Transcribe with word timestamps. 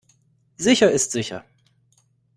Sicher 0.57 0.89
ist 0.89 1.11
sicher. 1.11 1.45